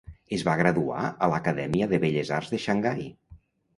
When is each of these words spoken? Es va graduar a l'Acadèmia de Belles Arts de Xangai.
Es 0.37 0.43
va 0.47 0.55
graduar 0.61 1.03
a 1.05 1.29
l'Acadèmia 1.33 1.91
de 1.93 2.01
Belles 2.07 2.33
Arts 2.39 2.51
de 2.55 2.61
Xangai. 2.67 3.09